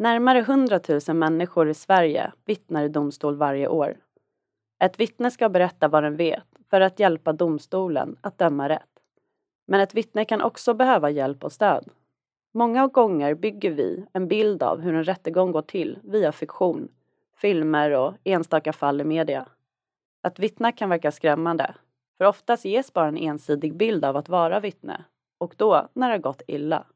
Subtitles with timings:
[0.00, 3.96] Närmare 100 000 människor i Sverige vittnar i domstol varje år.
[4.78, 9.00] Ett vittne ska berätta vad den vet för att hjälpa domstolen att döma rätt.
[9.66, 11.88] Men ett vittne kan också behöva hjälp och stöd.
[12.54, 16.88] Många gånger bygger vi en bild av hur en rättegång går till via fiktion,
[17.36, 19.46] filmer och enstaka fall i media.
[20.22, 21.74] Att vittna kan verka skrämmande,
[22.18, 25.04] för oftast ges bara en ensidig bild av att vara vittne
[25.38, 26.86] och då när det har gått illa.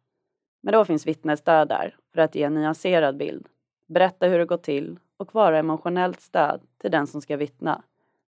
[0.65, 3.49] Men då finns vittnesstöd där för att ge en nyanserad bild,
[3.87, 7.83] berätta hur det går till och vara emotionellt stöd till den som ska vittna,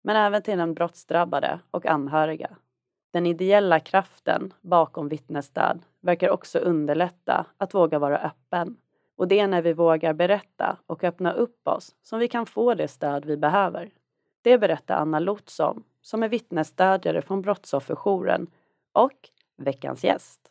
[0.01, 2.57] men även till den brottsdrabbade och anhöriga.
[3.11, 8.77] Den ideella kraften bakom vittnesstöd verkar också underlätta att våga vara öppen.
[9.15, 12.73] Och det är när vi vågar berätta och öppna upp oss som vi kan få
[12.73, 13.89] det stöd vi behöver.
[14.41, 18.47] Det berättar Anna Lotz om, som är vittnesstödjare från Brottsofferjouren
[18.93, 20.50] och veckans gäst.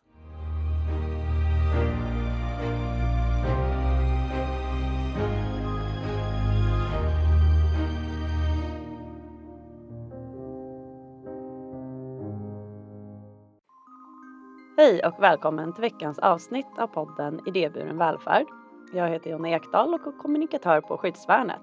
[14.80, 18.46] Hej och välkommen till veckans avsnitt av podden Idéburen välfärd.
[18.92, 21.62] Jag heter Jonna Ekdahl och är kommunikatör på Skyddsvärnet.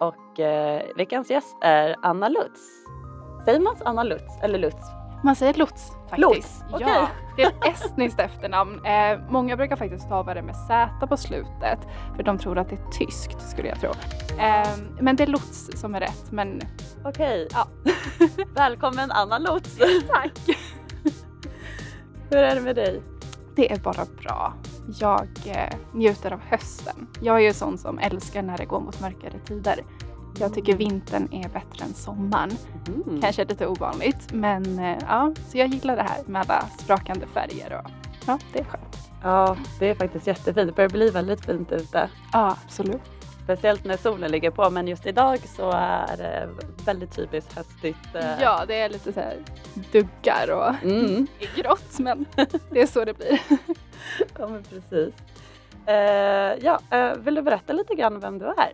[0.00, 2.60] Och eh, veckans gäst är Anna Lutz.
[3.44, 4.84] Säger man Anna Lutz eller Lutz?
[5.24, 6.62] Man säger Lutz faktiskt.
[6.62, 6.88] Lutz, okay.
[6.88, 8.84] Ja, det är ett estniskt efternamn.
[8.84, 11.78] Eh, många brukar faktiskt stava det med Z på slutet
[12.16, 13.90] för de tror att det är tyskt skulle jag tro.
[14.38, 14.68] Eh,
[15.00, 16.32] men det är Lutz som är rätt.
[16.32, 16.60] Men...
[17.04, 17.46] Okej.
[17.46, 17.48] Okay.
[17.52, 17.66] Ja.
[18.54, 19.78] Välkommen Anna Lutz.
[20.08, 20.58] Tack.
[22.30, 23.02] Hur är det med dig?
[23.56, 24.54] Det är bara bra.
[25.00, 27.06] Jag eh, njuter av hösten.
[27.20, 29.84] Jag är ju sån som älskar när det går mot mörkare tider.
[30.38, 30.78] Jag tycker mm.
[30.78, 32.50] vintern är bättre än sommaren.
[32.86, 33.20] Mm.
[33.22, 37.82] Kanske lite ovanligt men eh, ja, så jag gillar det här med alla sprakande färger
[37.84, 37.90] och
[38.26, 38.98] ja, det är skönt.
[39.22, 40.66] Ja, det är faktiskt jättefint.
[40.68, 42.10] Det börjar bli väldigt fint ute.
[42.32, 43.02] Ja, absolut.
[43.44, 46.48] Speciellt när solen ligger på men just idag så är det
[46.86, 48.14] väldigt typiskt höstigt.
[48.14, 48.40] Eh.
[48.40, 49.36] Ja, det är lite så här
[49.92, 51.26] duggar och mm.
[51.56, 52.26] grått men
[52.70, 53.40] det är så det blir.
[54.38, 55.14] ja men precis.
[55.88, 58.72] Uh, ja, uh, vill du berätta lite grann vem du är?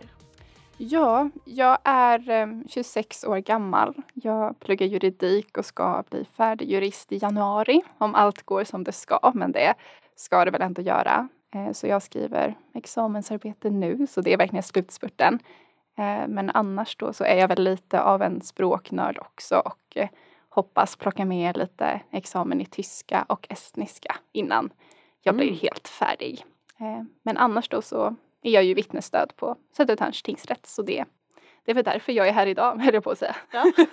[0.77, 3.93] Ja, jag är 26 år gammal.
[4.13, 8.91] Jag pluggar juridik och ska bli färdig jurist i januari om allt går som det
[8.91, 9.73] ska, men det
[10.15, 11.27] ska det väl ändå göra.
[11.55, 15.39] Eh, så jag skriver examensarbete nu, så det är verkligen slutspurten.
[15.97, 20.09] Eh, men annars då så är jag väl lite av en språknörd också och eh,
[20.49, 24.73] hoppas plocka med lite examen i tyska och estniska innan
[25.21, 25.59] jag blir mm.
[25.59, 26.45] helt färdig.
[27.23, 31.05] Men annars då så är jag ju vittnesstöd på Södertörns tingsrätt så det,
[31.63, 33.35] det är väl därför jag är här idag, höll jag på att säga.
[33.51, 33.71] Ja.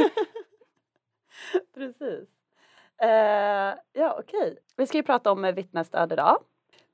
[1.74, 2.28] Precis.
[3.02, 4.40] Uh, ja, okej.
[4.40, 4.56] Okay.
[4.76, 6.38] Vi ska ju prata om vittnesstöd idag.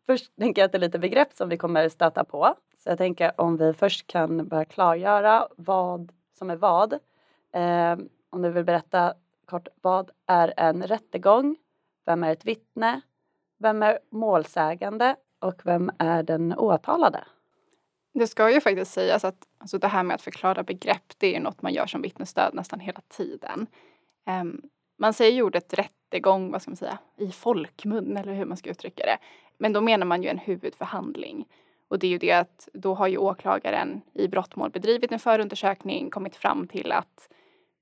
[0.07, 2.55] Först tänker jag att det är lite begrepp som vi kommer stöta på.
[2.79, 6.93] Så jag tänker om vi först kan börja klargöra vad som är vad.
[7.53, 7.97] Eh,
[8.31, 9.15] om du vill berätta
[9.47, 11.57] kort, vad är en rättegång?
[12.07, 13.01] Vem är ett vittne?
[13.59, 15.17] Vem är målsägande?
[15.39, 17.25] Och vem är den åtalade?
[18.15, 21.41] Det ska ju faktiskt sägas att alltså det här med att förklara begrepp det är
[21.41, 23.67] något man gör som vittnesstöd nästan hela tiden.
[24.27, 24.63] Um,
[24.99, 28.71] man säger ju ordet rättegång, vad ska man säga, i folkmun eller hur man ska
[28.71, 29.19] uttrycka det.
[29.59, 31.47] Men då menar man ju en huvudförhandling.
[31.89, 36.11] Och det är ju det att då har ju åklagaren i brottmål bedrivit en förundersökning,
[36.11, 37.29] kommit fram till att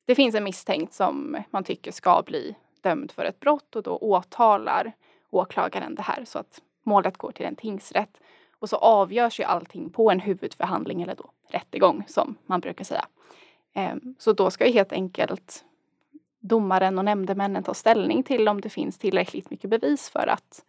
[0.04, 3.96] det finns en misstänkt som man tycker ska bli dömd för ett brott och då
[3.96, 4.92] åtalar
[5.30, 8.20] åklagaren det här så att målet går till en tingsrätt.
[8.58, 13.06] Och så avgörs ju allting på en huvudförhandling eller då rättegång som man brukar säga.
[13.72, 15.64] Ehm, så då ska ju helt enkelt
[16.40, 20.64] domaren och nämndemännen ta ställning till om det finns tillräckligt mycket bevis för att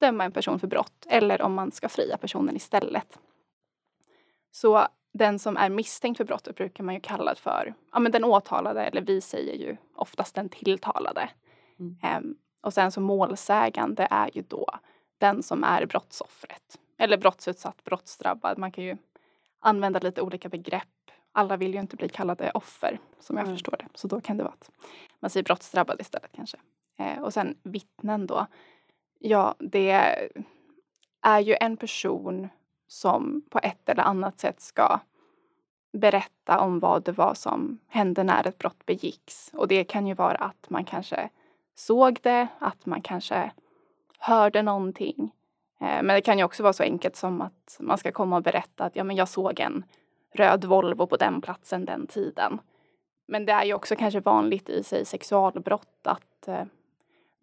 [0.00, 3.18] döma en person för brott eller om man ska fria personen istället.
[4.50, 8.24] Så den som är misstänkt för brottet brukar man ju kalla för ja, men den
[8.24, 11.30] åtalade eller vi säger ju oftast den tilltalade.
[11.78, 11.96] Mm.
[12.16, 14.70] Um, och sen så målsägande är ju då
[15.18, 18.58] den som är brottsoffret eller brottsutsatt, brottsdrabbad.
[18.58, 18.96] Man kan ju
[19.60, 20.88] använda lite olika begrepp.
[21.32, 23.56] Alla vill ju inte bli kallade offer som jag mm.
[23.56, 23.86] förstår det.
[23.94, 24.70] Så då kan det vara att
[25.20, 26.56] man säger brottsdrabbad istället kanske.
[26.98, 28.46] Eh, och sen vittnen då.
[29.26, 30.14] Ja, det
[31.22, 32.48] är ju en person
[32.86, 35.00] som på ett eller annat sätt ska
[35.92, 39.50] berätta om vad det var som hände när ett brott begicks.
[39.54, 41.28] Och det kan ju vara att man kanske
[41.74, 43.52] såg det, att man kanske
[44.18, 45.32] hörde någonting.
[45.80, 48.42] Eh, men det kan ju också vara så enkelt som att man ska komma och
[48.42, 49.84] berätta att ja, men jag såg en
[50.34, 52.60] röd Volvo på den platsen den tiden.
[53.26, 56.64] Men det är ju också kanske vanligt i sig sexualbrott att eh,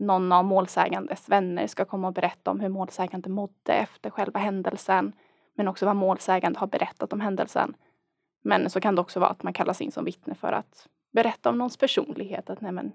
[0.02, 5.14] någon av målsägandes vänner ska komma och berätta om hur målsägande mådde efter själva händelsen.
[5.56, 7.76] men också vad målsägande har berättat om händelsen.
[8.44, 11.50] Men så kan det också vara att man kallas in som vittne för att berätta
[11.50, 12.50] om någons personlighet.
[12.50, 12.92] Att, nej, men,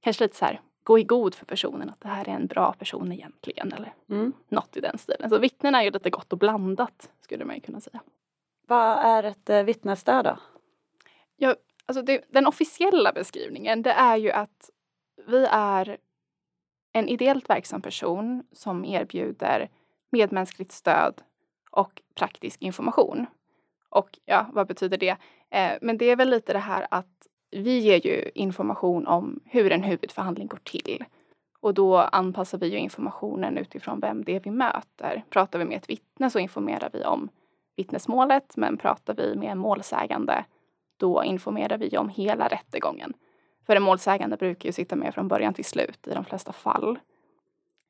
[0.00, 2.72] kanske lite så här, gå i god för personen, att det här är en bra
[2.72, 3.72] person egentligen.
[3.72, 4.32] Eller mm.
[4.48, 5.30] något i den stilen.
[5.30, 8.00] Så vittnen är ju lite gott och blandat skulle man ju kunna säga.
[8.66, 10.38] Vad är ett eh, vittnesstöd då?
[11.36, 11.54] Ja,
[11.86, 14.70] alltså det, den officiella beskrivningen det är ju att
[15.26, 15.96] vi är
[16.96, 19.68] en ideellt verksam person som erbjuder
[20.10, 21.22] medmänskligt stöd
[21.70, 23.26] och praktisk information.
[23.88, 25.16] Och ja, vad betyder det?
[25.50, 29.72] Eh, men det är väl lite det här att vi ger ju information om hur
[29.72, 31.04] en huvudförhandling går till.
[31.60, 35.24] Och då anpassar vi ju informationen utifrån vem det är vi möter.
[35.30, 37.28] Pratar vi med ett vittne så informerar vi om
[37.76, 40.44] vittnesmålet, men pratar vi med en målsägande
[40.96, 43.12] då informerar vi om hela rättegången.
[43.66, 46.98] För en målsägande brukar ju sitta med från början till slut i de flesta fall.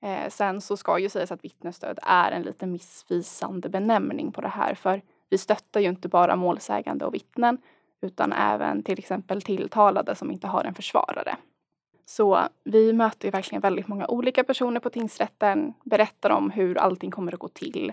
[0.02, 4.48] Eh, sen så ska ju sägas att vittnesstöd är en lite missvisande benämning på det
[4.48, 7.58] här för vi stöttar ju inte bara målsägande och vittnen
[8.02, 11.36] utan även till exempel tilltalade som inte har en försvarare.
[12.06, 17.10] Så vi möter ju verkligen väldigt många olika personer på tingsrätten, berättar om hur allting
[17.10, 17.92] kommer att gå till.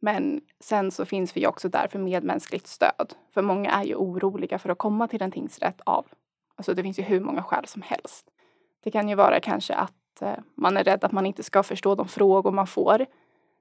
[0.00, 3.14] Men sen så finns vi också där för medmänskligt stöd.
[3.34, 6.06] För många är ju oroliga för att komma till en tingsrätt av,
[6.60, 8.30] alltså det finns ju hur många skäl som helst.
[8.84, 11.94] Det kan ju vara kanske att eh, man är rädd att man inte ska förstå
[11.94, 13.06] de frågor man får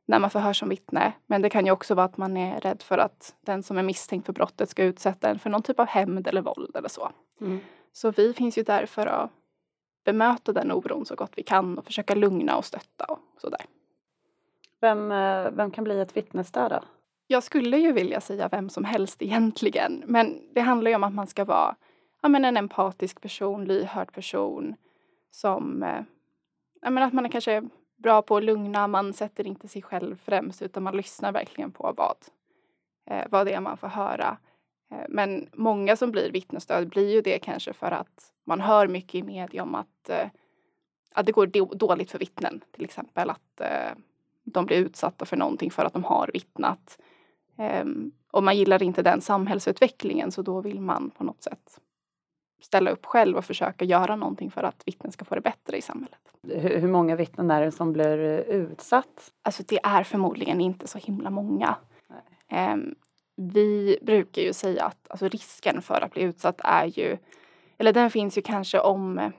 [0.05, 1.13] när man förhörs som vittne.
[1.25, 3.83] Men det kan ju också vara att man är rädd för att den som är
[3.83, 7.11] misstänkt för brottet ska utsätta en för någon typ av hämnd eller våld eller så.
[7.41, 7.59] Mm.
[7.93, 9.29] Så vi finns ju där för att
[10.05, 13.61] bemöta den oron så gott vi kan och försöka lugna och stötta och sådär.
[14.81, 16.79] Vem, eh, vem kan bli ett vittnesstöd då?
[17.27, 20.03] Jag skulle ju vilja säga vem som helst egentligen.
[20.05, 21.75] Men det handlar ju om att man ska vara
[22.21, 24.75] ja, men en empatisk person, lyhörd person
[25.31, 26.01] som eh,
[26.81, 27.63] ja, men att man är kanske
[27.97, 31.93] bra på att lugna, man sätter inte sig själv främst utan man lyssnar verkligen på
[31.97, 32.17] vad,
[33.09, 34.37] eh, vad det är man får höra.
[34.91, 39.15] Eh, men många som blir vittnesstöd blir ju det kanske för att man hör mycket
[39.15, 40.27] i media om att, eh,
[41.13, 42.61] att det går dåligt för vittnen.
[42.71, 43.91] Till exempel att eh,
[44.43, 46.99] de blir utsatta för någonting för att de har vittnat.
[47.57, 51.79] Ehm, och man gillar inte den samhällsutvecklingen så då vill man på något sätt
[52.61, 55.81] ställa upp själv och försöka göra någonting för att vittnen ska få det bättre i
[55.81, 56.19] samhället.
[56.53, 58.17] Hur många vittnen är det som blir
[58.49, 59.31] utsatt?
[59.41, 61.75] Alltså det är förmodligen inte så himla många.
[62.73, 62.95] Um,
[63.35, 67.17] vi brukar ju säga att alltså risken för att bli utsatt är ju,
[67.77, 69.31] eller den finns ju kanske om,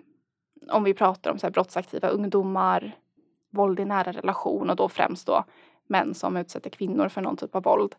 [0.70, 2.96] om vi pratar om så här brottsaktiva ungdomar,
[3.50, 5.44] våld i nära relation och då främst då
[5.86, 7.94] män som utsätter kvinnor för någon typ av våld.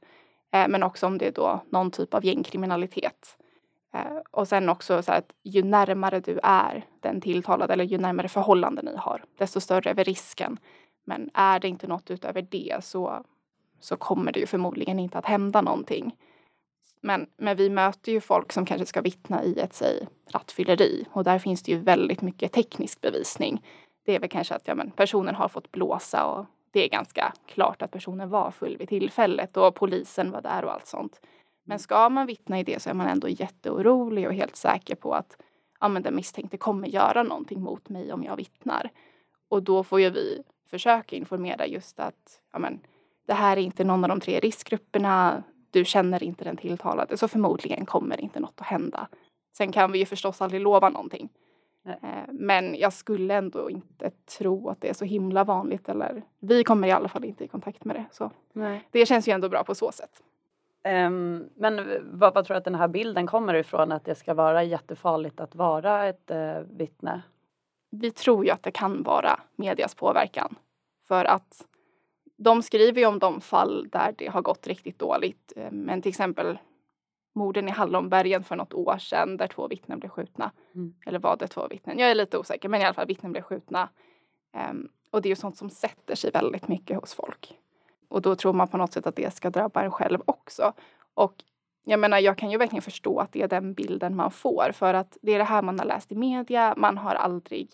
[0.51, 3.38] Eh, men också om det är då någon typ av gängkriminalitet.
[3.94, 8.28] Eh, och sen också så att ju närmare du är den tilltalade eller ju närmare
[8.28, 10.60] förhållande ni har, desto större är risken.
[11.04, 13.24] Men är det inte något utöver det så,
[13.80, 16.16] så kommer det ju förmodligen inte att hända någonting.
[17.02, 21.24] Men, men vi möter ju folk som kanske ska vittna i ett säg, rattfylleri och
[21.24, 23.66] där finns det ju väldigt mycket teknisk bevisning.
[24.06, 27.34] Det är väl kanske att ja, men personen har fått blåsa och det är ganska
[27.46, 31.22] klart att personen var full vid tillfället och polisen var där och allt sånt.
[31.63, 35.13] Men ska man vittna i det så är man ändå jätteorolig och helt säker på
[35.13, 35.38] att
[35.80, 38.90] ja, men den misstänkte kommer göra någonting mot mig om jag vittnar.
[39.50, 42.80] Och då får ju vi försöka informera just att ja, men,
[43.28, 45.44] det här är inte någon av de tre riskgrupperna.
[45.71, 49.07] Du känner inte den tilltalade så förmodligen kommer inte något att hända.
[49.57, 51.30] Sen kan vi ju förstås aldrig lova någonting.
[51.83, 52.00] Nej.
[52.04, 56.64] Eh, men jag skulle ändå inte tro att det är så himla vanligt eller vi
[56.64, 58.06] kommer i alla fall inte i kontakt med det.
[58.12, 58.88] Så Nej.
[58.92, 60.21] det känns ju ändå bra på så sätt.
[60.83, 63.92] Um, men vad, vad, tror du att den här bilden kommer ifrån?
[63.92, 67.21] Att det ska vara jättefarligt att vara ett uh, vittne?
[67.92, 70.56] Vi tror ju att det kan vara medias påverkan.
[71.07, 71.66] För att
[72.38, 75.54] de skriver ju om de fall där det har gått riktigt dåligt.
[75.56, 76.57] Ehm, men till exempel
[77.35, 80.52] morden i Hallonbergen för något år sedan där två vittnen blev skjutna.
[80.76, 80.94] Mm.
[81.06, 82.00] Eller var det två vittnen?
[82.00, 83.90] Jag är lite osäker men i alla fall vittnen blev skjutna.
[84.71, 87.57] Um, och det är ju sånt som sätter sig väldigt mycket hos folk.
[88.11, 90.73] Och då tror man på något sätt att det ska drabba en själv också.
[91.13, 91.44] Och
[91.85, 94.94] jag menar, jag kan ju verkligen förstå att det är den bilden man får för
[94.94, 96.73] att det är det här man har läst i media.
[96.77, 97.69] Man har aldrig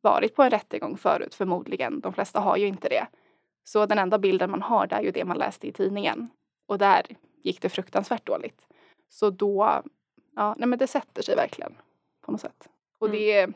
[0.00, 2.00] varit på en rättegång förut förmodligen.
[2.00, 3.06] De flesta har ju inte det.
[3.64, 6.28] Så den enda bilden man har det är ju det man läste i tidningen.
[6.66, 7.02] Och där
[7.42, 8.66] gick det fruktansvärt dåligt.
[9.08, 9.82] Så då,
[10.36, 11.74] ja, nej men det sätter sig verkligen
[12.24, 12.68] på något sätt.
[12.98, 13.18] Och mm.
[13.18, 13.46] det,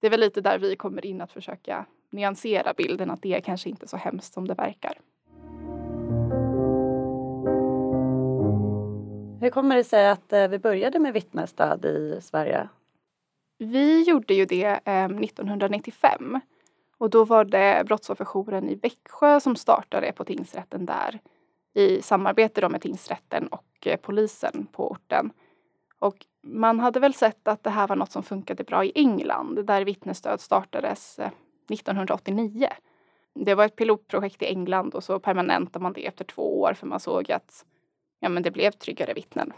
[0.00, 3.40] det är väl lite där vi kommer in att försöka nyansera bilden att det är
[3.40, 4.98] kanske inte så hemskt som det verkar.
[9.44, 12.68] Hur kommer det sig att eh, vi började med vittnesstöd i Sverige?
[13.58, 16.40] Vi gjorde ju det eh, 1995
[16.98, 21.20] och då var det Brottsofferjouren i Växjö som startade på tingsrätten där.
[21.74, 25.32] i samarbete med tingsrätten och eh, polisen på orten.
[25.98, 29.66] Och man hade väl sett att det här var något som funkade bra i England
[29.66, 31.18] där vittnesstöd startades
[31.70, 32.68] 1989.
[33.34, 36.86] Det var ett pilotprojekt i England och så permanentade man det efter två år för
[36.86, 37.64] man såg att
[38.20, 39.52] ja, men det blev tryggare vittnen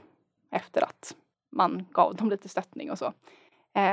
[0.50, 1.16] efter att
[1.52, 3.12] man gav dem lite stöttning och så.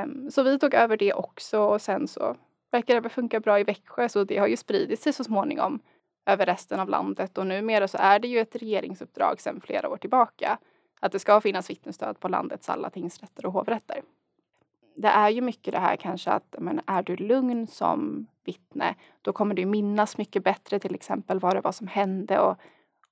[0.04, 2.36] Um, så vi tog över det också och sen så
[2.72, 5.80] verkar det funka bra i Växjö så det har ju spridit sig så småningom
[6.26, 9.98] över resten av landet och numera så är det ju ett regeringsuppdrag sedan flera år
[9.98, 10.58] tillbaka
[11.00, 14.02] att det ska finnas vittnesstöd på landets alla tingsrätter och hovrätter.
[14.96, 19.34] Det är ju mycket det här kanske att men är du lugn som vittne då
[19.34, 22.58] kommer du minnas mycket bättre till exempel vad det var som hände och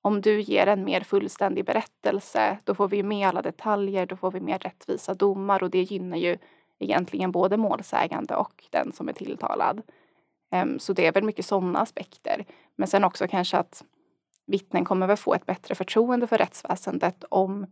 [0.01, 4.31] om du ger en mer fullständig berättelse då får vi med alla detaljer, då får
[4.31, 6.37] vi mer rättvisa domar och det gynnar ju
[6.79, 9.81] egentligen både målsägande och den som är tilltalad.
[10.51, 12.45] Ehm, så det är väl mycket sådana aspekter.
[12.75, 13.83] Men sen också kanske att
[14.45, 17.65] vittnen kommer väl få ett bättre förtroende för rättsväsendet om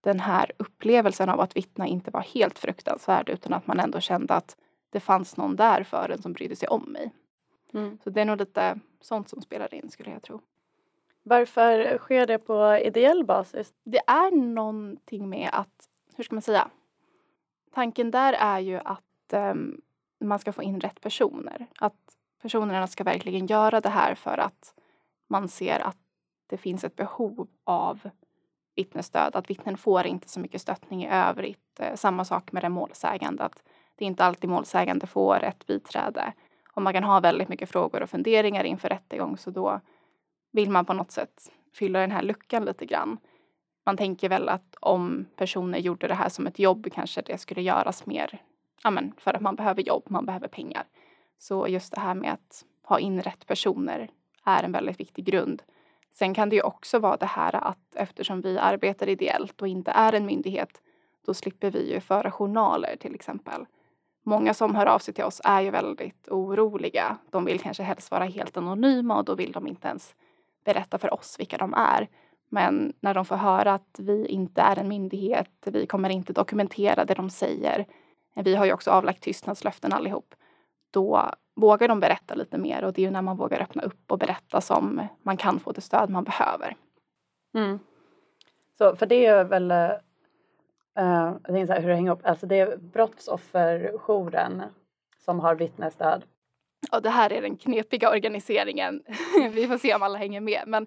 [0.00, 4.34] den här upplevelsen av att vittna inte var helt fruktansvärd utan att man ändå kände
[4.34, 4.56] att
[4.90, 7.12] det fanns någon där för en som brydde sig om mig.
[7.74, 7.98] Mm.
[8.04, 10.40] Så det är nog lite sånt som spelar in skulle jag tro.
[11.22, 13.74] Varför sker det på ideell basis?
[13.84, 16.68] Det är någonting med att, hur ska man säga?
[17.74, 19.80] Tanken där är ju att um,
[20.20, 21.66] man ska få in rätt personer.
[21.78, 24.74] Att personerna ska verkligen göra det här för att
[25.28, 25.96] man ser att
[26.46, 28.10] det finns ett behov av
[28.74, 29.36] vittnesstöd.
[29.36, 31.80] Att vittnen får inte så mycket stöttning i övrigt.
[31.80, 33.44] Eh, samma sak med den målsägande.
[33.44, 33.62] Att
[33.96, 36.32] det är inte alltid målsägande får ett biträde.
[36.74, 39.80] Och man kan ha väldigt mycket frågor och funderingar inför rättegång så då
[40.52, 43.18] vill man på något sätt fylla den här luckan lite grann.
[43.86, 47.62] Man tänker väl att om personer gjorde det här som ett jobb kanske det skulle
[47.62, 48.40] göras mer
[48.82, 50.84] amen, för att man behöver jobb, man behöver pengar.
[51.38, 54.10] Så just det här med att ha in rätt personer
[54.44, 55.62] är en väldigt viktig grund.
[56.12, 59.90] Sen kan det ju också vara det här att eftersom vi arbetar ideellt och inte
[59.90, 60.82] är en myndighet
[61.26, 63.66] då slipper vi ju föra journaler till exempel.
[64.22, 67.18] Många som hör av sig till oss är ju väldigt oroliga.
[67.30, 70.14] De vill kanske helst vara helt anonyma och då vill de inte ens
[70.64, 72.08] berätta för oss vilka de är.
[72.48, 77.04] Men när de får höra att vi inte är en myndighet, vi kommer inte dokumentera
[77.04, 77.86] det de säger.
[78.34, 80.34] Vi har ju också avlagt tystnadslöften allihop.
[80.90, 84.12] Då vågar de berätta lite mer och det är ju när man vågar öppna upp
[84.12, 86.76] och berätta som man kan få det stöd man behöver.
[87.54, 87.78] Mm.
[88.78, 89.92] Så för det är väl, uh,
[90.96, 94.62] jag tänkte så här, hur det hänger ihop, alltså det är brottsofferjouren
[95.18, 96.24] som har vittnesstöd
[96.90, 99.02] och det här är den knepiga organiseringen.
[99.52, 100.62] Vi får se om alla hänger med.
[100.66, 100.86] Men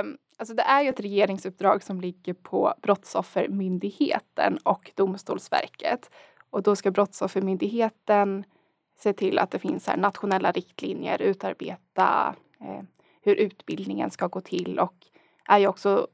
[0.00, 6.10] um, alltså det är ju ett regeringsuppdrag som ligger på Brottsoffermyndigheten och Domstolsverket.
[6.50, 8.44] Och då ska Brottsoffermyndigheten
[8.98, 12.82] se till att det finns här nationella riktlinjer, utarbeta eh,
[13.22, 14.94] hur utbildningen ska gå till och
[15.48, 16.08] är ju också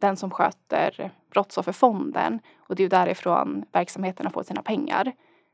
[0.00, 5.12] den som sköter Brottsofferfonden och det är ju därifrån verksamheterna får sina pengar.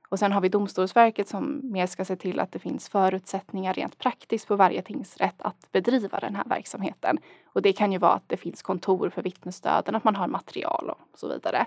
[0.08, 3.98] Och sen har vi Domstolsverket som mer ska se till att det finns förutsättningar rent
[3.98, 7.18] praktiskt på varje tingsrätt att bedriva den här verksamheten.
[7.46, 10.90] Och det kan ju vara att det finns kontor för vittnesstöden, att man har material
[10.90, 11.66] och så vidare.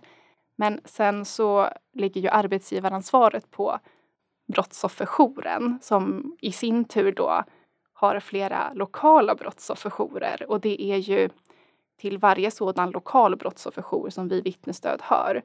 [0.55, 3.79] Men sen så ligger ju arbetsgivaransvaret på
[4.47, 7.43] Brottsofferjouren som i sin tur då
[7.93, 11.29] har flera lokala brottsofferjourer och det är ju
[11.97, 15.41] till varje sådan lokal brottsofferjour som vi vittnesstöd hör.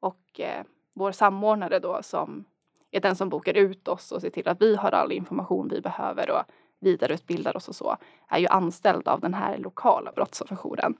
[0.00, 0.64] Och eh,
[1.00, 2.44] vår samordnare då som
[2.90, 5.80] är den som bokar ut oss och ser till att vi har all information vi
[5.80, 6.42] behöver och
[6.80, 7.96] vidareutbildar oss och så,
[8.28, 10.96] är ju anställd av den här lokala brottsofferjouren.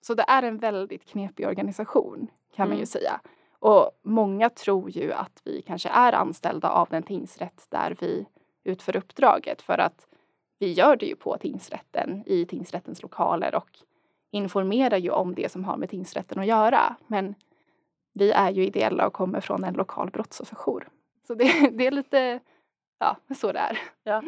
[0.00, 2.68] Så det är en väldigt knepig organisation kan mm.
[2.68, 2.86] man ju mm.
[2.86, 3.20] säga.
[3.58, 8.26] Och många tror ju att vi kanske är anställda av den tingsrätt där vi
[8.64, 10.06] utför uppdraget för att
[10.58, 13.70] vi gör det ju på tingsrätten i tingsrättens lokaler och
[14.30, 16.96] informerar ju om det som har med tingsrätten att göra.
[17.06, 17.34] Men
[18.12, 20.88] vi är ju ideella och kommer från en lokal brottsofferjour.
[21.26, 22.40] Så det, det är lite,
[22.98, 23.78] ja, så det är.
[24.02, 24.22] Ja.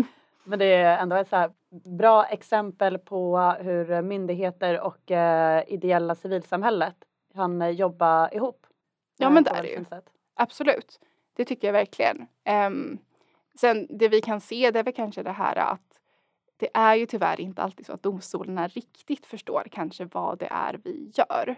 [0.44, 1.50] Men det är ändå ett så
[1.98, 6.96] bra exempel på hur myndigheter och eh, ideella civilsamhället
[7.34, 8.66] kan eh, jobba ihop.
[9.16, 9.84] Ja men det är det ju.
[10.34, 11.00] Absolut.
[11.36, 12.26] Det tycker jag verkligen.
[12.66, 12.98] Um,
[13.60, 16.00] sen det vi kan se det är väl kanske det här att
[16.56, 20.80] det är ju tyvärr inte alltid så att domstolarna riktigt förstår kanske vad det är
[20.84, 21.56] vi gör.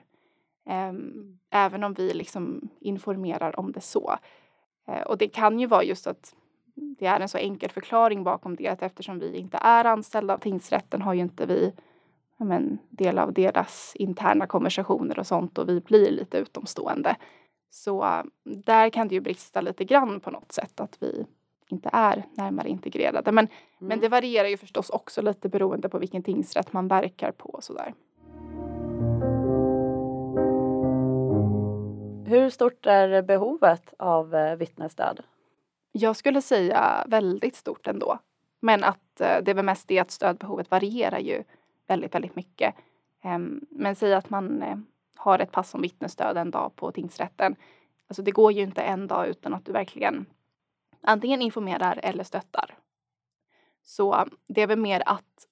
[0.69, 4.19] Um, även om vi liksom informerar om det så.
[4.89, 6.35] Uh, och det kan ju vara just att
[6.75, 10.39] det är en så enkel förklaring bakom det att eftersom vi inte är anställda av
[10.39, 11.73] tingsrätten har ju inte vi
[12.37, 17.17] men, del av deras interna konversationer och sånt och vi blir lite utomstående.
[17.71, 21.27] Så uh, där kan det ju brista lite grann på något sätt att vi
[21.69, 23.33] inte är närmare integrerade.
[23.33, 23.89] Men, mm.
[23.89, 27.65] men det varierar ju förstås också lite beroende på vilken tingsrätt man verkar på och
[27.65, 27.95] sådär.
[32.29, 35.21] Hur stort är behovet av eh, vittnesstöd?
[35.93, 38.19] Jag skulle säga väldigt stort ändå.
[38.61, 41.43] Men att eh, det är väl mest det att stödbehovet varierar ju
[41.87, 42.75] väldigt, väldigt mycket.
[43.23, 44.77] Ehm, men säg att man eh,
[45.17, 47.57] har ett pass som vittnesstöd en dag på tingsrätten.
[48.09, 50.27] Alltså det går ju inte en dag utan att du verkligen
[51.01, 52.75] antingen informerar eller stöttar.
[53.83, 55.47] Så det är väl mer att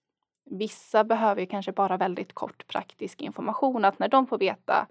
[0.44, 3.84] vissa behöver ju kanske bara väldigt kort praktisk information.
[3.84, 4.86] Att när de får veta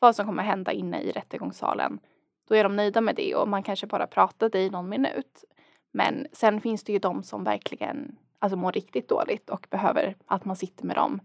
[0.00, 2.00] vad som kommer hända inne i rättegångssalen,
[2.48, 5.44] då är de nöjda med det och man kanske bara pratade i någon minut.
[5.92, 10.44] Men sen finns det ju de som verkligen alltså mår riktigt dåligt och behöver att
[10.44, 11.20] man sitter med dem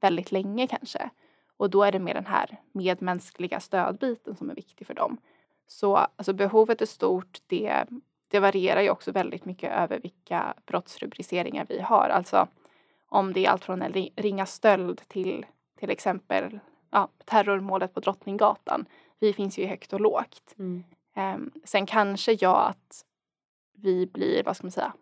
[0.00, 1.10] väldigt länge kanske.
[1.56, 5.18] Och då är det mer den här medmänskliga stödbiten som är viktig för dem.
[5.66, 7.38] Så alltså behovet är stort.
[7.46, 7.84] Det,
[8.28, 12.08] det varierar ju också väldigt mycket över vilka brottsrubriceringar vi har.
[12.08, 12.48] Alltså
[13.08, 15.46] om det är allt från en ringa stöld till
[15.78, 16.60] till exempel
[16.90, 18.86] ja, terrormålet på Drottninggatan.
[19.18, 20.54] Vi finns ju högt och lågt.
[20.58, 20.84] Mm.
[21.16, 23.04] Um, sen kanske jag att
[23.72, 24.92] vi blir, vad ska man säga,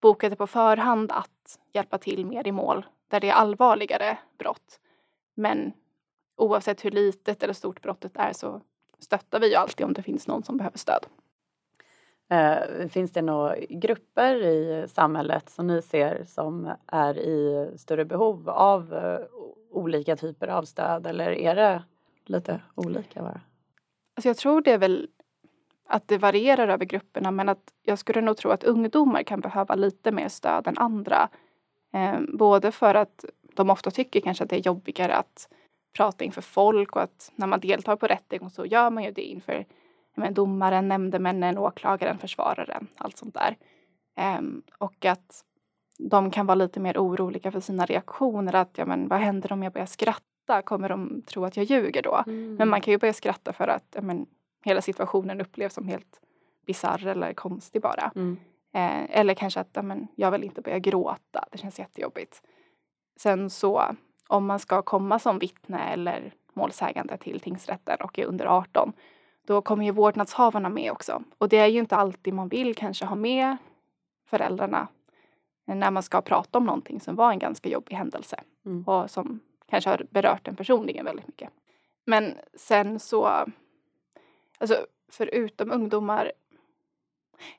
[0.00, 4.80] bokade på förhand att hjälpa till mer i mål där det är allvarligare brott.
[5.34, 5.72] Men
[6.36, 8.60] oavsett hur litet eller stort brottet är så
[8.98, 11.06] stöttar vi ju alltid om det finns någon som behöver stöd.
[12.30, 18.50] Eh, finns det några grupper i samhället som ni ser som är i större behov
[18.50, 19.20] av eh,
[19.70, 21.82] olika typer av stöd eller är det
[22.24, 23.40] lite olika bara?
[24.16, 25.08] Alltså jag tror det är väl
[25.88, 29.74] att det varierar över grupperna men att jag skulle nog tro att ungdomar kan behöva
[29.74, 31.28] lite mer stöd än andra.
[31.92, 33.24] Eh, både för att
[33.54, 35.48] de ofta tycker kanske att det är jobbigare att
[35.96, 39.22] prata inför folk och att när man deltar på rättegång så gör man ju det
[39.22, 39.66] inför
[40.14, 43.56] men, domaren, nämndemännen, åklagaren, försvararen, allt sånt där.
[44.16, 44.40] Eh,
[44.78, 45.44] och att
[46.08, 48.54] de kan vara lite mer oroliga för sina reaktioner.
[48.54, 50.62] Att ja, men, vad händer om jag börjar skratta?
[50.64, 52.22] Kommer de tro att jag ljuger då?
[52.26, 52.54] Mm.
[52.54, 54.26] Men man kan ju börja skratta för att ja, men,
[54.64, 56.20] hela situationen upplevs som helt
[56.66, 58.12] bisarr eller konstig bara.
[58.14, 58.36] Mm.
[58.74, 62.42] Eh, eller kanske att ja, men, jag vill inte börja gråta, det känns jättejobbigt.
[63.16, 63.82] Sen så
[64.28, 68.92] om man ska komma som vittne eller målsägande till tingsrätten och är under 18
[69.46, 71.22] då kommer ju vårdnadshavarna med också.
[71.38, 73.56] Och det är ju inte alltid man vill kanske ha med
[74.26, 74.88] föräldrarna
[75.64, 78.84] när man ska prata om någonting som var en ganska jobbig händelse mm.
[78.84, 81.50] och som kanske har berört en personligen väldigt mycket.
[82.04, 83.46] Men sen så
[84.60, 86.32] Alltså förutom ungdomar,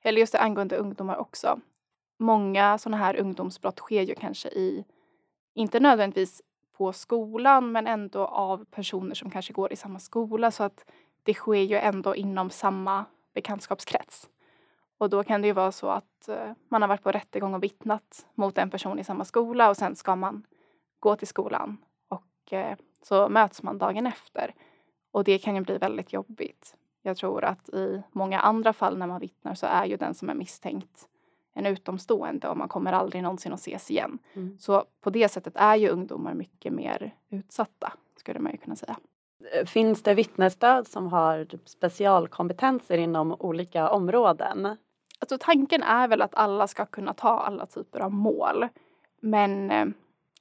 [0.02, 1.60] eller just det angående ungdomar också.
[2.18, 4.86] Många sådana här ungdomsbrott sker ju kanske i,
[5.54, 6.42] inte nödvändigtvis
[6.78, 10.86] på skolan, men ändå av personer som kanske går i samma skola så att
[11.24, 14.30] det sker ju ändå inom samma bekantskapskrets.
[15.02, 17.64] Och då kan det ju vara så att uh, man har varit på rättegång och
[17.64, 20.44] vittnat mot en person i samma skola och sen ska man
[21.00, 24.54] gå till skolan och uh, så möts man dagen efter.
[25.12, 26.76] Och det kan ju bli väldigt jobbigt.
[27.02, 30.30] Jag tror att i många andra fall när man vittnar så är ju den som
[30.30, 31.08] är misstänkt
[31.54, 34.20] en utomstående och man kommer aldrig någonsin att ses igen.
[34.34, 34.58] Mm.
[34.60, 38.98] Så på det sättet är ju ungdomar mycket mer utsatta, skulle man ju kunna säga.
[39.66, 44.78] Finns det vittnesstöd som har specialkompetenser inom olika områden?
[45.22, 48.68] Alltså tanken är väl att alla ska kunna ta alla typer av mål.
[49.22, 49.86] Men eh,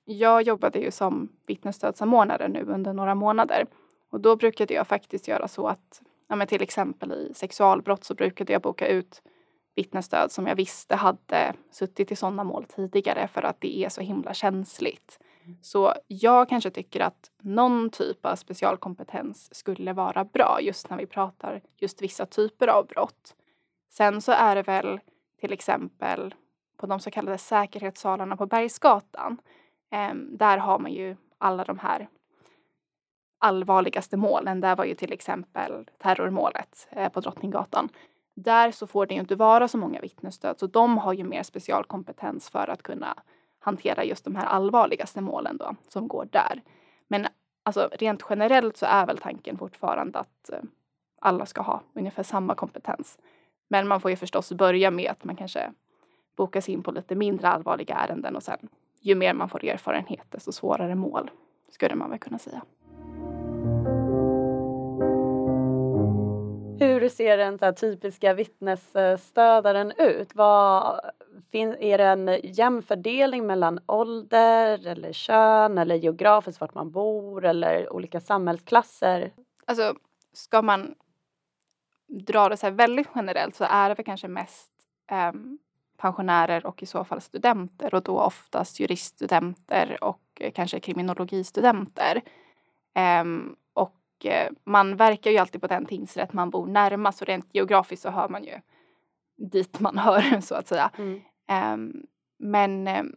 [0.05, 3.67] jag jobbade ju som vittnesstödssamordnare nu under några månader
[4.11, 8.15] och då brukade jag faktiskt göra så att ja, men till exempel i sexualbrott så
[8.15, 9.23] brukade jag boka ut
[9.75, 14.01] vittnesstöd som jag visste hade suttit i sådana mål tidigare för att det är så
[14.01, 15.19] himla känsligt.
[15.63, 21.07] Så jag kanske tycker att någon typ av specialkompetens skulle vara bra just när vi
[21.07, 23.35] pratar just vissa typer av brott.
[23.91, 25.01] Sen så är det väl
[25.41, 26.35] till exempel
[26.77, 29.41] på de så kallade säkerhetssalarna på Bergsgatan.
[29.91, 32.09] Eh, där har man ju alla de här
[33.39, 37.89] allvarligaste målen, där var ju till exempel terrormålet eh, på Drottninggatan.
[38.35, 41.43] Där så får det ju inte vara så många vittnesstöd, så de har ju mer
[41.43, 43.15] specialkompetens för att kunna
[43.59, 46.63] hantera just de här allvarligaste målen då, som går där.
[47.09, 47.27] Men
[47.63, 50.61] alltså rent generellt så är väl tanken fortfarande att eh,
[51.21, 53.19] alla ska ha ungefär samma kompetens.
[53.73, 55.73] Men man får ju förstås börja med att man kanske
[56.37, 58.69] bokas in på lite mindre allvarliga ärenden och sen
[59.01, 61.31] ju mer man får erfarenhet desto svårare mål
[61.71, 62.63] skulle man väl kunna säga.
[66.81, 70.35] Hur ser den så typiska vittnesstödaren ut?
[70.35, 71.01] Vad,
[71.53, 77.93] är det en jämn fördelning mellan ålder eller kön eller geografiskt vart man bor eller
[77.93, 79.33] olika samhällsklasser?
[79.65, 79.95] Alltså,
[80.33, 80.95] ska man
[82.11, 84.71] dra det så väldigt generellt så är det väl kanske mest
[85.11, 85.33] eh,
[85.97, 92.23] pensionärer och i så fall studenter och då oftast juriststudenter och eh, kanske kriminologistudenter.
[93.23, 97.55] Um, och uh, man verkar ju alltid på den tingsrätt man bor närmast och rent
[97.55, 98.61] geografiskt så hör man ju
[99.37, 100.91] dit man hör så att säga.
[100.99, 101.21] Mm.
[101.75, 102.07] Um,
[102.39, 103.17] men um,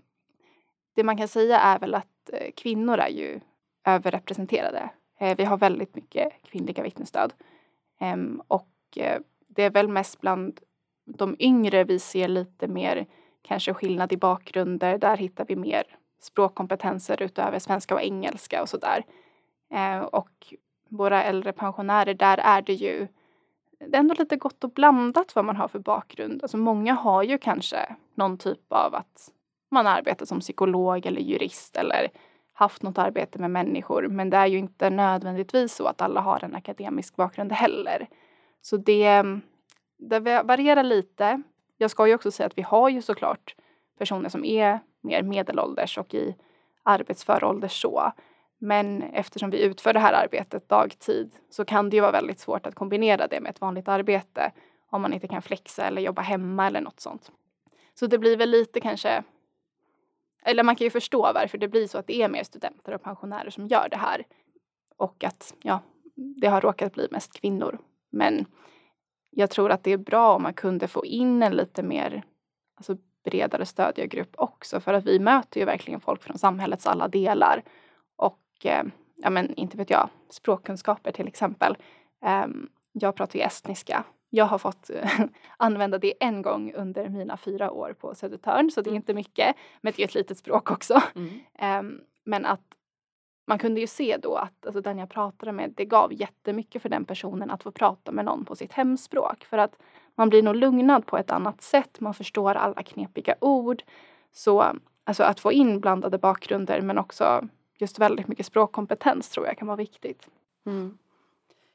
[0.95, 3.39] det man kan säga är väl att uh, kvinnor är ju
[3.85, 4.89] överrepresenterade.
[5.21, 7.33] Uh, vi har väldigt mycket kvinnliga vittnesstöd.
[8.47, 10.59] och Eh, det är väl mest bland
[11.05, 13.05] de yngre vi ser lite mer
[13.41, 14.97] kanske skillnad i bakgrunder.
[14.97, 15.83] Där hittar vi mer
[16.21, 19.03] språkkompetenser utöver svenska och engelska och sådär.
[19.69, 20.15] där.
[20.15, 20.53] och
[20.89, 23.07] våra äldre pensionärer, där är det ju
[23.87, 26.39] det är ändå lite gott och blandat vad man har för bakgrund.
[26.43, 29.31] Alltså många har ju kanske någon typ av att
[29.71, 32.11] man arbetar som psykolog eller jurist eller
[32.53, 34.07] haft något arbete med människor.
[34.07, 38.07] Men det är ju inte nödvändigtvis så att alla har en akademisk bakgrund heller.
[38.63, 39.41] Så det, mm,
[39.97, 41.41] det varierar lite.
[41.77, 43.55] Jag ska ju också säga att vi har ju såklart
[43.97, 46.35] personer som är mer medelålders och i
[46.83, 48.11] arbetsför ålder så.
[48.57, 52.65] Men eftersom vi utför det här arbetet dagtid så kan det ju vara väldigt svårt
[52.65, 54.51] att kombinera det med ett vanligt arbete
[54.89, 57.31] om man inte kan flexa eller jobba hemma eller något sånt.
[57.93, 59.23] Så det blir väl lite kanske
[60.45, 63.03] eller man kan ju förstå varför det blir så att det är mer studenter och
[63.03, 64.25] pensionärer som gör det här.
[64.97, 65.79] Och att ja,
[66.15, 67.79] det har råkat bli mest kvinnor.
[68.13, 68.45] Men
[69.29, 72.23] jag tror att det är bra om man kunde få in en lite mer
[72.75, 77.63] alltså bredare stödjargrupp också för att vi möter ju verkligen folk från samhällets alla delar.
[78.15, 78.83] Och eh,
[79.15, 81.77] ja men inte vet jag, språkkunskaper till exempel.
[82.25, 82.45] Eh,
[82.91, 84.03] jag pratar ju estniska.
[84.29, 84.89] Jag har fått
[85.57, 89.01] använda det en gång under mina fyra år på Södertörn så det är mm.
[89.01, 89.55] inte mycket.
[89.81, 91.01] Men det är ett litet språk också.
[91.15, 91.39] Mm.
[91.59, 92.77] Eh, men att
[93.45, 96.89] man kunde ju se då att alltså, den jag pratade med, det gav jättemycket för
[96.89, 99.43] den personen att få prata med någon på sitt hemspråk.
[99.43, 99.75] För att
[100.15, 101.99] man blir nog lugnad på ett annat sätt.
[101.99, 103.83] Man förstår alla knepiga ord.
[104.31, 104.65] Så
[105.03, 109.67] alltså, att få in blandade bakgrunder men också just väldigt mycket språkkompetens tror jag kan
[109.67, 110.29] vara viktigt.
[110.65, 110.97] Mm.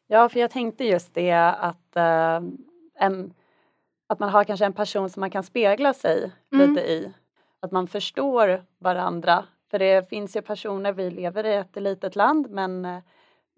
[0.07, 2.40] Ja, för jag tänkte just det att, äh,
[2.94, 3.35] en,
[4.07, 6.68] att man har kanske en person som man kan spegla sig mm.
[6.68, 7.12] lite i.
[7.61, 12.50] Att man förstår varandra för det finns ju personer, vi lever i ett litet land
[12.50, 12.96] men eh,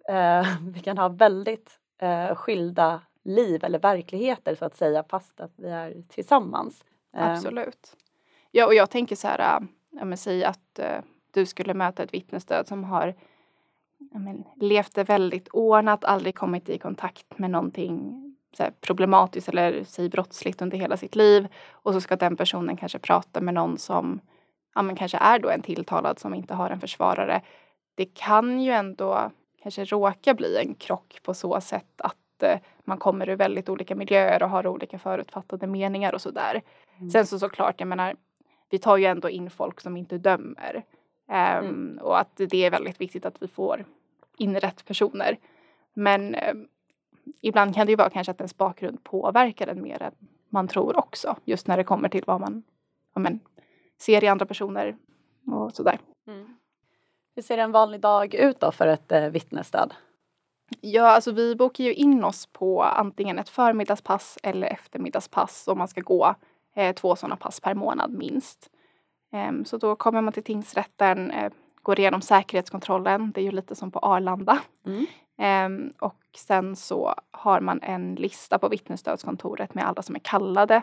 [0.08, 5.52] eh vi kan ha väldigt eh, skilda liv eller verkligheter så att säga fast att
[5.56, 6.84] vi är tillsammans.
[7.12, 7.32] Ehm.
[7.32, 7.96] Absolut.
[8.50, 12.02] Ja och jag tänker så här, eh, ja, men säg att eh, du skulle möta
[12.02, 13.14] ett vittnesstöd som har
[14.12, 18.26] ja, men, levt det väldigt ordnat, aldrig kommit i kontakt med någonting
[18.58, 22.98] här, problematiskt eller säg brottsligt under hela sitt liv och så ska den personen kanske
[22.98, 24.20] prata med någon som
[24.74, 27.42] ja, men kanske är då en tilltalad som inte har en försvarare.
[27.94, 29.30] Det kan ju ändå
[29.62, 33.94] kanske råka bli en krock på så sätt att eh, man kommer ur väldigt olika
[33.94, 36.62] miljöer och har olika förutfattade meningar och sådär.
[36.98, 37.10] Mm.
[37.10, 38.16] Sen så såklart, jag menar,
[38.70, 40.84] vi tar ju ändå in folk som inte dömer.
[41.28, 41.98] Um, mm.
[42.02, 43.84] Och att det är väldigt viktigt att vi får
[44.36, 45.38] in rätt personer.
[45.94, 46.54] Men eh,
[47.40, 50.14] ibland kan det ju vara kanske att ens bakgrund påverkar en mer än
[50.48, 51.36] man tror också.
[51.44, 52.62] Just när det kommer till vad man
[53.14, 53.40] ja, men,
[54.02, 54.96] ser i andra personer
[55.46, 55.98] och sådär.
[56.26, 56.56] Mm.
[57.34, 59.94] Hur ser en vanlig dag ut då för ett eh, vittnesstöd?
[60.80, 65.88] Ja, alltså vi bokar ju in oss på antingen ett förmiddagspass eller eftermiddagspass och man
[65.88, 66.34] ska gå
[66.74, 68.70] eh, två sådana pass per månad minst.
[69.32, 73.74] Um, så då kommer man till tingsrätten, eh, går igenom säkerhetskontrollen, det är ju lite
[73.74, 74.58] som på Arlanda.
[74.86, 75.06] Mm.
[75.76, 80.82] Um, och sen så har man en lista på vittnesstödskontoret med alla som är kallade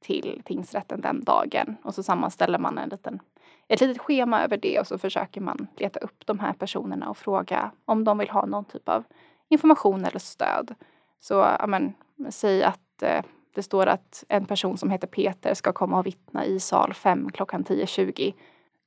[0.00, 3.20] till tingsrätten den dagen och så sammanställer man en liten,
[3.68, 7.16] ett litet schema över det och så försöker man leta upp de här personerna och
[7.16, 9.04] fråga om de vill ha någon typ av
[9.48, 10.74] information eller stöd.
[11.20, 11.94] Så men,
[12.30, 13.22] säg att eh,
[13.54, 17.30] det står att en person som heter Peter ska komma och vittna i sal 5
[17.32, 18.34] klockan 10.20.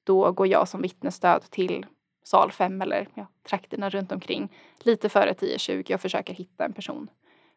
[0.04, 1.86] Då går jag som vittnesstöd till
[2.24, 7.10] sal 5 eller ja, trakterna runt omkring lite före 10.20 och försöker hitta en person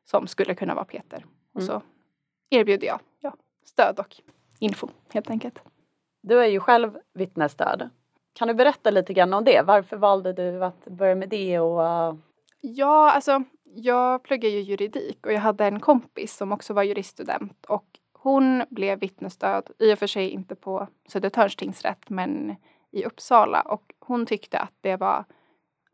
[0.05, 1.27] som skulle kunna vara Peter.
[1.55, 1.67] Och mm.
[1.67, 1.83] så
[2.53, 3.35] erbjuder jag ja,
[3.65, 4.17] stöd och
[4.59, 5.63] info helt enkelt.
[6.21, 7.91] Du är ju själv vittnesstöd.
[8.33, 9.63] Kan du berätta lite grann om det?
[9.63, 11.59] Varför valde du att börja med det?
[11.59, 12.19] Och, uh...
[12.61, 17.67] Ja, alltså jag pluggar ju juridik och jag hade en kompis som också var juriststudent
[17.67, 22.57] och hon blev vittnesstöd, i och för sig inte på Södertörns tingsrätt men
[22.91, 25.25] i Uppsala och hon tyckte att det var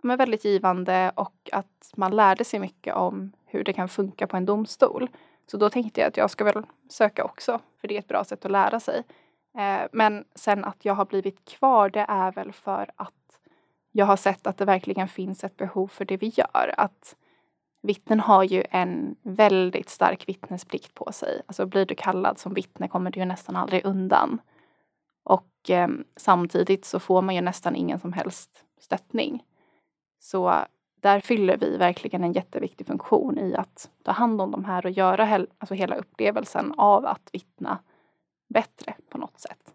[0.02, 4.36] men väldigt givande och att man lärde sig mycket om hur det kan funka på
[4.36, 5.08] en domstol.
[5.50, 8.24] Så då tänkte jag att jag ska väl söka också, för det är ett bra
[8.24, 9.02] sätt att lära sig.
[9.58, 13.40] Eh, men sen att jag har blivit kvar, det är väl för att
[13.92, 16.74] jag har sett att det verkligen finns ett behov för det vi gör.
[16.76, 17.16] Att
[17.82, 21.42] vittnen har ju en väldigt stark vittnesplikt på sig.
[21.46, 24.40] Alltså blir du kallad som vittne kommer du ju nästan aldrig undan.
[25.24, 29.44] Och eh, samtidigt så får man ju nästan ingen som helst stöttning.
[30.18, 30.54] Så
[31.00, 34.92] där fyller vi verkligen en jätteviktig funktion i att ta hand om de här och
[34.92, 37.78] göra he alltså hela upplevelsen av att vittna
[38.48, 39.74] bättre på något sätt.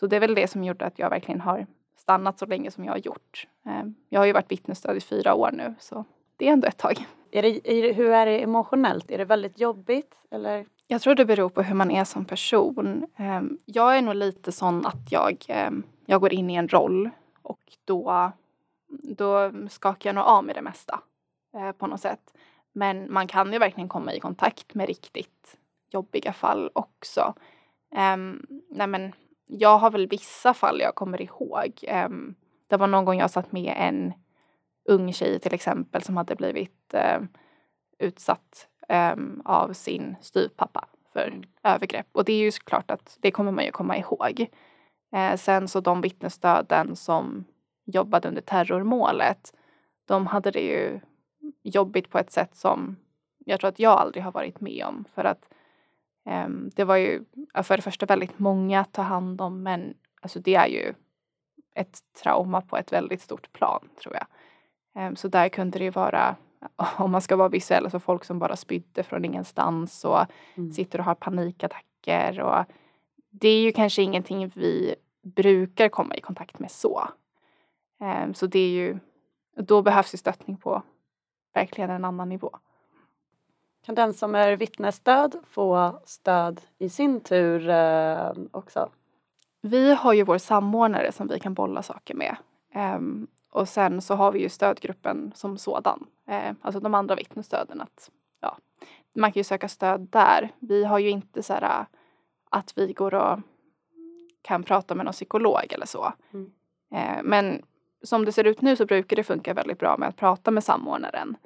[0.00, 2.84] Så det är väl det som gjorde att jag verkligen har stannat så länge som
[2.84, 3.46] jag har gjort.
[3.64, 6.04] Ehm, jag har ju varit vittnesstöd i fyra år nu så
[6.36, 7.06] det är ändå ett tag.
[7.30, 9.10] Är det, är, hur är det emotionellt?
[9.10, 10.16] Är det väldigt jobbigt?
[10.30, 10.66] Eller?
[10.86, 13.06] Jag tror det beror på hur man är som person.
[13.16, 17.10] Ehm, jag är nog lite sån att jag, ehm, jag går in i en roll
[17.42, 18.32] och då,
[19.02, 21.00] då skakar jag nog av med det mesta
[21.54, 22.32] eh, på något sätt.
[22.72, 25.58] Men man kan ju verkligen komma i kontakt med riktigt
[25.90, 27.34] jobbiga fall också.
[28.14, 29.12] Um, nej men,
[29.46, 31.84] jag har väl vissa fall jag kommer ihåg.
[32.06, 32.34] Um,
[32.66, 34.12] det var någon gång jag satt med en
[34.84, 37.26] ung tjej till exempel som hade blivit uh,
[37.98, 41.42] utsatt um, av sin styvpappa för mm.
[41.62, 42.06] övergrepp.
[42.12, 44.46] Och det är ju såklart att det kommer man ju komma ihåg.
[45.16, 47.44] Uh, sen så de vittnesstöden som
[47.94, 49.54] jobbade under terrormålet,
[50.04, 51.00] de hade det ju
[51.62, 52.96] jobbigt på ett sätt som
[53.44, 55.04] jag tror att jag aldrig har varit med om.
[55.14, 55.48] För att
[56.24, 57.24] um, det var ju
[57.62, 60.94] för det första väldigt många att ta hand om men alltså det är ju
[61.74, 64.26] ett trauma på ett väldigt stort plan tror jag.
[65.06, 66.36] Um, så där kunde det ju vara,
[66.96, 70.72] om man ska vara visuell, alltså folk som bara spydde från ingenstans och mm.
[70.72, 72.40] sitter och har panikattacker.
[72.40, 72.64] Och
[73.30, 77.08] det är ju kanske ingenting vi brukar komma i kontakt med så.
[78.02, 78.98] Um, så det är ju,
[79.56, 80.82] då behövs ju stöttning på
[81.54, 82.58] verkligen en annan nivå.
[83.84, 88.90] Kan den som är vittnesstöd få stöd i sin tur eh, också?
[89.60, 92.36] Vi har ju vår samordnare som vi kan bolla saker med.
[92.74, 97.80] Um, och sen så har vi ju stödgruppen som sådan, uh, alltså de andra vittnesstöden.
[97.80, 98.10] Att,
[98.40, 98.58] ja,
[99.14, 100.52] man kan ju söka stöd där.
[100.58, 101.86] Vi har ju inte så här
[102.50, 103.38] att vi går och
[104.42, 106.12] kan prata med någon psykolog eller så.
[106.32, 106.52] Mm.
[107.22, 107.62] Men
[108.02, 110.64] som det ser ut nu så brukar det funka väldigt bra med att prata med
[110.64, 111.36] samordnaren.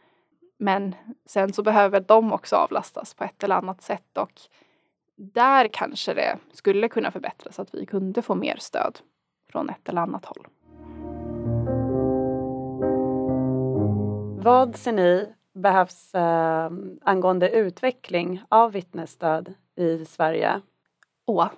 [0.59, 0.95] Men
[1.27, 4.41] sen så behöver de också avlastas på ett eller annat sätt och
[5.17, 8.99] där kanske det skulle kunna förbättras att vi kunde få mer stöd
[9.53, 10.47] från ett eller annat håll.
[14.45, 16.71] Vad ser ni behövs eh,
[17.03, 20.61] angående utveckling av vittnesstöd i Sverige?
[21.27, 21.49] Åh,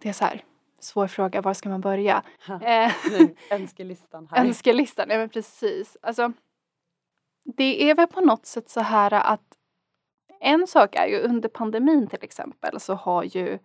[0.00, 0.44] det är så här,
[0.80, 2.22] svår fråga, var ska man börja?
[2.62, 4.44] Eh, nu, önskelistan här.
[4.44, 5.96] Önskelistan, ja men precis.
[6.02, 6.32] Alltså,
[7.44, 9.58] det är väl på något sätt så här att
[10.40, 13.58] en sak är ju under pandemin till exempel så har ju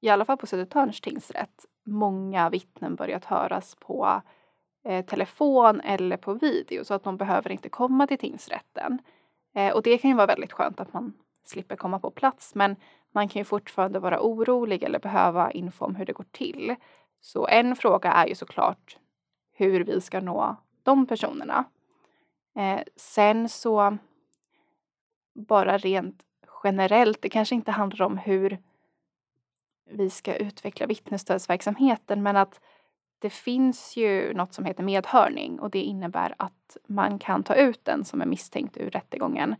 [0.00, 4.22] i alla fall på Södertörns tingsrätt många vittnen börjat höras på
[4.84, 8.98] eh, telefon eller på video så att de behöver inte komma till tingsrätten.
[9.54, 11.12] Eh, och det kan ju vara väldigt skönt att man
[11.44, 12.76] slipper komma på plats men
[13.12, 16.74] man kan ju fortfarande vara orolig eller behöva info om hur det går till.
[17.20, 18.96] Så en fråga är ju såklart
[19.52, 21.64] hur vi ska nå de personerna.
[22.56, 23.98] Eh, sen så
[25.34, 26.22] bara rent
[26.64, 28.58] generellt, det kanske inte handlar om hur
[29.90, 32.60] vi ska utveckla vittnesstödsverksamheten men att
[33.18, 37.84] det finns ju något som heter medhörning och det innebär att man kan ta ut
[37.84, 39.56] den som är misstänkt ur rättegången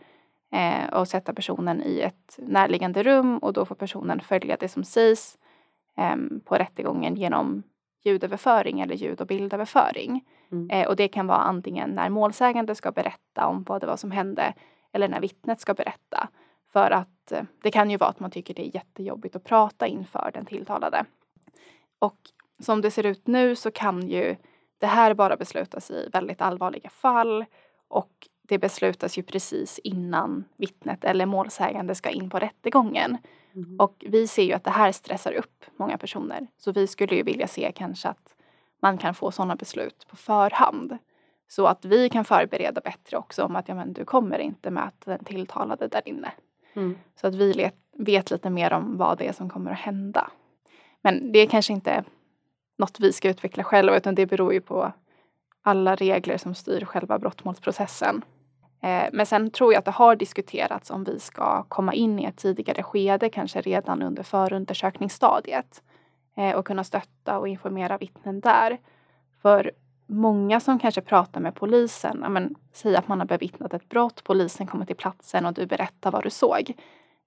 [0.53, 4.85] eh, och sätta personen i ett närliggande rum och då får personen följa det som
[4.85, 5.39] sägs
[5.97, 7.63] eh, på rättegången genom
[8.05, 10.25] ljudöverföring eller ljud och bildöverföring.
[10.53, 10.71] Mm.
[10.71, 14.11] Eh, och det kan vara antingen när målsägande ska berätta om vad det var som
[14.11, 14.55] hände
[14.93, 16.29] eller när vittnet ska berätta.
[16.73, 19.87] För att eh, det kan ju vara att man tycker det är jättejobbigt att prata
[19.87, 21.05] inför den tilltalade.
[21.99, 22.19] Och
[22.59, 24.37] som det ser ut nu så kan ju
[24.79, 27.45] det här bara beslutas i väldigt allvarliga fall
[27.89, 33.19] och det beslutas ju precis innan vittnet eller målsägande ska in på rättegången.
[33.55, 33.81] Mm.
[33.81, 36.47] Och vi ser ju att det här stressar upp många personer.
[36.59, 38.35] Så vi skulle ju vilja se kanske att
[38.83, 40.99] man kan få sådana beslut på förhand.
[41.49, 45.11] Så att vi kan förbereda bättre också om att ja, men du kommer inte möta
[45.11, 46.33] den tilltalade där inne.
[46.75, 46.99] Mm.
[47.21, 50.31] Så att vi let, vet lite mer om vad det är som kommer att hända.
[51.03, 52.05] Men det är kanske inte
[52.79, 54.93] något vi ska utveckla själva utan det beror ju på
[55.63, 58.23] alla regler som styr själva brottmålsprocessen.
[58.83, 62.25] Eh, men sen tror jag att det har diskuterats om vi ska komma in i
[62.25, 65.83] ett tidigare skede, kanske redan under förundersökningsstadiet
[66.37, 68.79] eh, och kunna stötta och informera vittnen där.
[69.43, 69.71] För
[70.07, 74.67] många som kanske pratar med polisen, men, säg att man har bevittnat ett brott, polisen
[74.67, 76.73] kommer till platsen och du berättar vad du såg.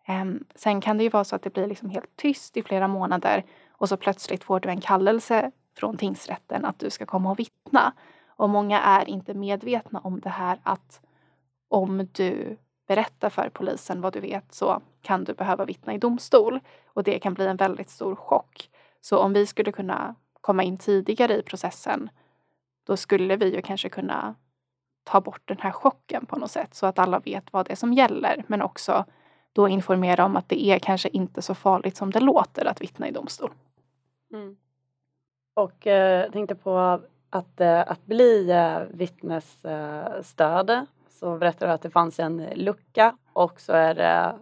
[0.05, 2.87] Ehm, sen kan det ju vara så att det blir liksom helt tyst i flera
[2.87, 7.39] månader och så plötsligt får du en kallelse från tingsrätten att du ska komma och
[7.39, 7.93] vittna.
[8.27, 11.01] Och många är inte medvetna om det här att
[11.67, 16.59] om du berättar för polisen vad du vet så kan du behöva vittna i domstol.
[16.85, 18.69] Och det kan bli en väldigt stor chock.
[19.01, 22.09] Så om vi skulle kunna komma in tidigare i processen
[22.83, 24.35] då skulle vi ju kanske kunna
[25.03, 27.75] ta bort den här chocken på något sätt så att alla vet vad det är
[27.75, 28.43] som gäller.
[28.47, 29.05] Men också
[29.53, 33.07] då informera om att det är kanske inte så farligt som det låter att vittna
[33.07, 33.51] i domstol.
[34.33, 34.57] Mm.
[35.53, 36.99] Och eh, tänkte på
[37.29, 40.85] att, eh, att bli eh, vittnesstöd
[41.19, 44.35] så berättade du att det fanns en lucka och så är det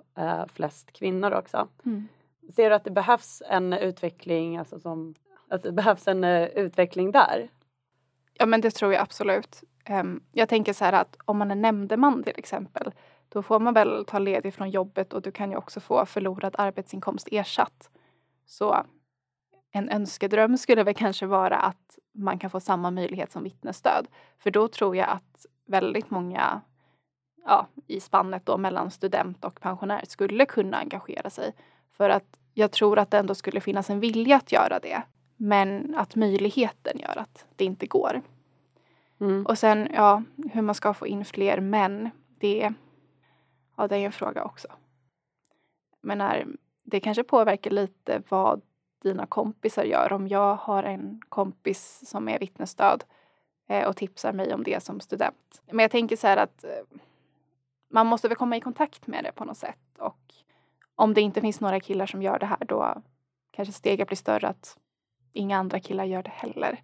[0.54, 1.68] flest kvinnor också.
[1.86, 2.08] Mm.
[2.56, 5.16] Ser du att det behövs en utveckling, alltså som,
[5.50, 7.50] att det behövs en utveckling där?
[8.34, 9.64] Ja men det tror jag absolut.
[9.86, 12.92] Ehm, jag tänker så här att om man är nämndeman till exempel
[13.30, 16.56] då får man väl ta ledigt från jobbet och du kan ju också få förlorad
[16.58, 17.90] arbetsinkomst ersatt.
[18.46, 18.86] Så
[19.72, 24.08] en önskedröm skulle väl kanske vara att man kan få samma möjlighet som vittnesstöd.
[24.38, 26.62] För då tror jag att väldigt många
[27.46, 31.54] ja, i spannet då mellan student och pensionär skulle kunna engagera sig.
[31.92, 35.04] För att jag tror att det ändå skulle finnas en vilja att göra det.
[35.38, 38.22] Men att möjligheten gör att det inte går.
[39.20, 39.46] Mm.
[39.46, 42.10] Och sen, ja, hur man ska få in fler män.
[42.40, 42.74] Det,
[43.78, 44.68] ja, det är en fråga också.
[46.02, 46.48] Men när,
[46.84, 48.62] det kanske påverkar lite vad
[49.04, 50.14] dina kompisar gör.
[50.14, 53.04] Om jag har en kompis som är vittnesstöd
[53.88, 55.62] och tipsar mig om det som student.
[55.66, 56.70] Men jag tänker så här att eh,
[57.90, 59.98] man måste väl komma i kontakt med det på något sätt.
[60.00, 60.34] Och
[60.96, 63.02] om det inte finns några killar som gör det här då
[63.52, 64.78] kanske steget blir större att
[65.34, 66.82] inga andra killar gör det heller.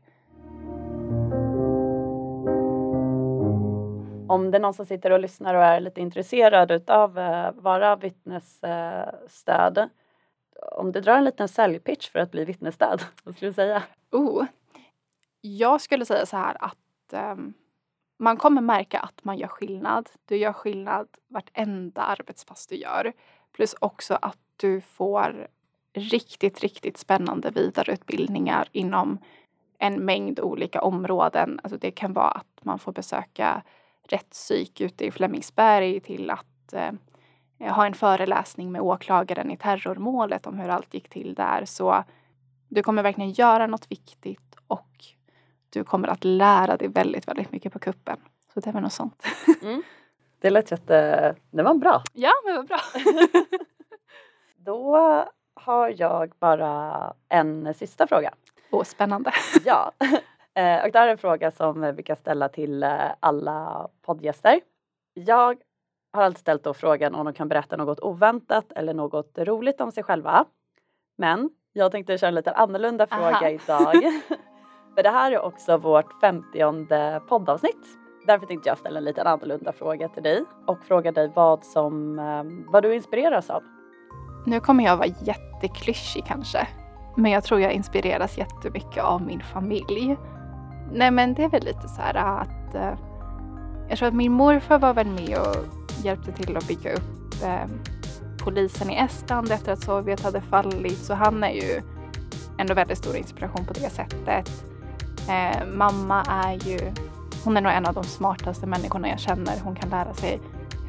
[4.27, 7.61] Om det är någon som sitter och lyssnar och är lite intresserad utav att eh,
[7.61, 9.89] vara vittnesstöd
[10.71, 13.83] om du drar en liten säljpitch för att bli vittnesstöd, vad skulle du säga?
[14.11, 14.45] Oh,
[15.41, 17.53] jag skulle säga så här att um,
[18.19, 20.09] man kommer märka att man gör skillnad.
[20.25, 23.13] Du gör skillnad vartenda arbetspass du gör.
[23.51, 25.47] Plus också att du får
[25.93, 29.19] riktigt, riktigt spännande vidareutbildningar inom
[29.77, 31.59] en mängd olika områden.
[31.63, 33.63] Alltså det kan vara att man får besöka
[34.03, 36.91] rättspsyk ute i Flemingsberg till att eh,
[37.73, 41.65] ha en föreläsning med åklagaren i terrormålet om hur allt gick till där.
[41.65, 42.03] Så
[42.67, 45.05] du kommer verkligen göra något viktigt och
[45.69, 48.17] du kommer att lära dig väldigt, väldigt mycket på kuppen.
[48.53, 49.23] Så det var något sånt.
[49.61, 49.83] Mm.
[50.41, 51.35] Det lät jätte...
[51.51, 52.03] Det var bra.
[52.13, 52.79] Ja, det var bra.
[54.57, 54.97] Då
[55.53, 58.33] har jag bara en sista fråga.
[58.71, 59.31] Åh, spännande.
[59.65, 59.91] ja.
[60.53, 64.61] Eh, och det här är en fråga som vi brukar ställa till eh, alla poddgäster.
[65.13, 65.57] Jag
[66.13, 69.91] har alltid ställt då frågan om de kan berätta något oväntat eller något roligt om
[69.91, 70.45] sig själva.
[71.17, 73.49] Men jag tänkte köra en lite annorlunda fråga Aha.
[73.49, 73.95] idag.
[74.99, 77.87] För det här är också vårt femtionde poddavsnitt.
[78.27, 82.19] Därför tänkte jag ställa en lite annorlunda fråga till dig och fråga dig vad som,
[82.19, 83.63] eh, vad du inspireras av.
[84.45, 86.67] Nu kommer jag vara jätteklyschig kanske.
[87.17, 90.17] Men jag tror jag inspireras jättemycket av min familj.
[90.93, 92.99] Nej men det är väl lite så här att eh,
[93.89, 95.55] jag tror att min morfar var väl med och
[96.03, 97.69] hjälpte till att bygga upp eh,
[98.43, 100.97] polisen i Estland efter att Sovjet hade fallit.
[100.97, 101.81] Så han är ju
[102.57, 104.65] ändå väldigt stor inspiration på det sättet.
[105.29, 106.79] Eh, mamma är ju,
[107.43, 109.59] hon är nog en av de smartaste människorna jag känner.
[109.63, 110.39] Hon kan lära sig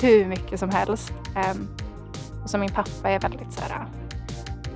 [0.00, 1.12] hur mycket som helst.
[1.37, 1.57] Eh,
[2.42, 3.87] och så min pappa är väldigt så här,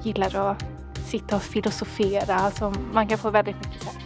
[0.03, 0.65] gillar att
[1.07, 2.35] sitta och filosofera.
[2.35, 3.99] Alltså man kan få väldigt mycket så här,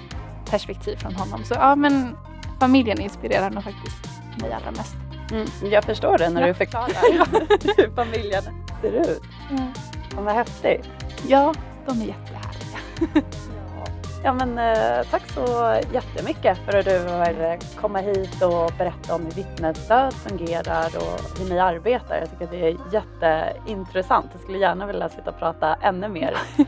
[0.51, 1.44] perspektiv från honom.
[1.44, 2.16] Så ja, men
[2.61, 4.09] familjen inspirerar nog faktiskt
[4.40, 4.97] mig allra mest.
[5.31, 6.47] Mm, jag förstår det när ja.
[6.47, 6.88] du förklarar
[7.77, 8.42] hur familjen
[8.83, 9.23] ser ut.
[9.51, 9.73] Mm.
[10.25, 10.88] vad häftigt.
[11.27, 11.55] Ja,
[11.87, 13.29] de är jättehärliga.
[14.25, 19.25] ja, men eh, tack så jättemycket för att du vill komma hit och berätta om
[19.25, 22.19] hur vittnesstöd fungerar och hur ni arbetar.
[22.19, 24.27] Jag tycker att det är jätteintressant.
[24.33, 26.67] Jag skulle gärna vilja sitta och prata ännu mer om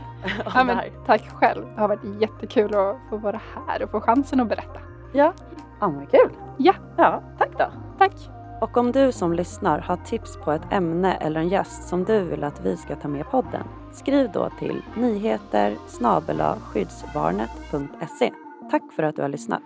[0.55, 0.91] ja, det här.
[1.05, 1.65] Tack själv.
[1.75, 4.79] Det har varit jättekul att få vara här och få chansen att berätta.
[5.13, 5.33] Ja,
[5.79, 6.31] ja men kul.
[6.57, 6.73] Ja.
[6.97, 7.65] ja, tack då.
[7.97, 8.40] Tack.
[8.61, 12.23] Och om du som lyssnar har tips på ett ämne eller en gäst som du
[12.23, 15.77] vill att vi ska ta med i podden, skriv då till nyheter
[16.61, 18.31] skyddsvarnet.se.
[18.71, 19.61] Tack för att du har lyssnat.